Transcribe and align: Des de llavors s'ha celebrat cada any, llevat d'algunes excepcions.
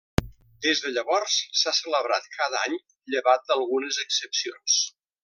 Des 0.65 0.79
de 0.85 0.91
llavors 0.93 1.35
s'ha 1.59 1.73
celebrat 1.81 2.25
cada 2.37 2.63
any, 2.71 2.79
llevat 3.17 3.47
d'algunes 3.53 4.01
excepcions. 4.09 4.79